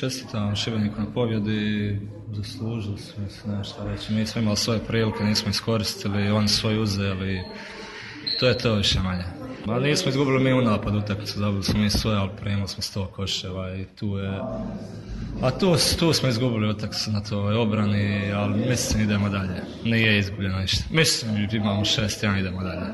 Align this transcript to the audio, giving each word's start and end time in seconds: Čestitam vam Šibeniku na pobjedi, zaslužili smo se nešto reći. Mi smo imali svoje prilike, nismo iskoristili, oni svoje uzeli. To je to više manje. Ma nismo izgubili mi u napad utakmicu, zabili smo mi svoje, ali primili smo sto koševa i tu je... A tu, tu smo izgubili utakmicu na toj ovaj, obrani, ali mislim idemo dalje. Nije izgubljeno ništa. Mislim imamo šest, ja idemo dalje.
Čestitam 0.00 0.44
vam 0.44 0.56
Šibeniku 0.56 1.00
na 1.00 1.06
pobjedi, 1.14 2.00
zaslužili 2.32 2.98
smo 2.98 3.28
se 3.28 3.48
nešto 3.48 3.84
reći. 3.84 4.12
Mi 4.12 4.26
smo 4.26 4.40
imali 4.40 4.56
svoje 4.56 4.80
prilike, 4.80 5.24
nismo 5.24 5.50
iskoristili, 5.50 6.30
oni 6.30 6.48
svoje 6.48 6.78
uzeli. 6.78 7.40
To 8.40 8.48
je 8.48 8.58
to 8.58 8.74
više 8.74 9.00
manje. 9.00 9.24
Ma 9.66 9.80
nismo 9.80 10.10
izgubili 10.10 10.44
mi 10.44 10.52
u 10.52 10.62
napad 10.62 10.94
utakmicu, 10.94 11.38
zabili 11.38 11.62
smo 11.62 11.80
mi 11.80 11.90
svoje, 11.90 12.18
ali 12.18 12.30
primili 12.40 12.68
smo 12.68 12.82
sto 12.82 13.06
koševa 13.06 13.74
i 13.76 13.84
tu 13.84 14.06
je... 14.06 14.40
A 15.42 15.50
tu, 15.50 15.76
tu 15.98 16.12
smo 16.12 16.28
izgubili 16.28 16.70
utakmicu 16.70 17.10
na 17.10 17.22
toj 17.22 17.38
ovaj, 17.38 17.54
obrani, 17.54 18.32
ali 18.32 18.68
mislim 18.68 19.02
idemo 19.02 19.28
dalje. 19.28 19.62
Nije 19.84 20.18
izgubljeno 20.18 20.58
ništa. 20.58 20.84
Mislim 20.90 21.48
imamo 21.52 21.84
šest, 21.84 22.22
ja 22.22 22.38
idemo 22.38 22.62
dalje. 22.62 22.92